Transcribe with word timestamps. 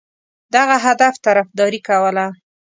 دغه 0.55 0.75
هدف 0.85 1.13
طرفداري 1.25 1.79
کوله. 1.89 2.25